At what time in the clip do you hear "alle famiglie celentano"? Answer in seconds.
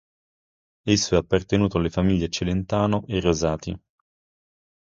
1.77-3.03